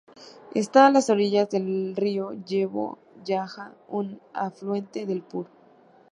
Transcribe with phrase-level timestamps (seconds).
[0.55, 5.45] Está a orillas del río Yevo-yaja, un afluente del Pur.